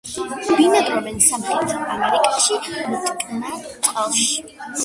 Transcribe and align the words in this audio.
ბინადრობენ 0.59 1.19
სამხრეთ 1.25 1.75
ამერიკის 1.97 2.49
მტკნარ 2.95 3.71
წყალში. 3.89 4.29